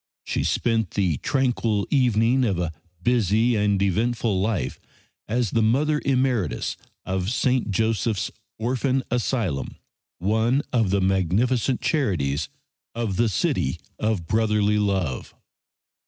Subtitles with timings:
[0.23, 2.71] She spent the tranquil evening of a
[3.03, 4.79] busy and eventful life
[5.27, 7.69] as the Mother Emeritus of St.
[7.69, 9.75] Joseph's Orphan Asylum,
[10.17, 12.49] one of the magnificent charities
[12.95, 15.35] of the City of Brotherly Love.